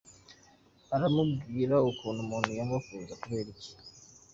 urambwira 0.95 1.75
ukuntu 1.89 2.19
umuntu 2.25 2.49
yanga 2.57 2.77
kuza, 2.85 3.19
kubera 3.21 3.47
iki?”. 3.53 3.71